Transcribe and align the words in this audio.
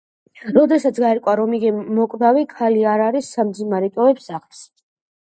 როდესაც 0.53 1.01
გაირკვევა, 1.03 1.35
რომ 1.41 1.53
იგი 1.59 1.75
მოკვდავი 1.99 2.49
ქალი 2.57 2.91
არ 2.95 3.07
არის, 3.13 3.33
სამძიმარი 3.39 3.95
ტოვებს 4.01 4.31
სახლს. 4.35 4.69